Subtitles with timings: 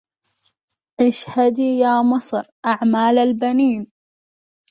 [1.07, 3.91] اشهدي يا مصر أعمال البنين